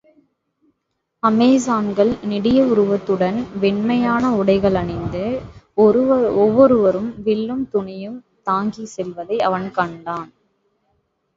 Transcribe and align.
அமெசான்கள் 1.23 2.11
நெடிய 2.23 2.59
உருவத்துடன், 2.63 3.37
வெண்மையான 3.59 4.31
உடைகளணிந்து, 4.37 5.23
ஒவ்வொருவரும் 6.37 7.11
வில்லும் 7.23 7.63
தூணியும் 7.73 8.17
தாங்கிச் 8.43 8.93
செல்வதை 8.95 9.39
அவன் 9.49 9.71
கண்டான். 9.71 10.31